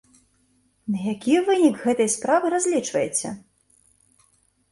[0.93, 3.35] На які вынік гэтай справы разлічваеце?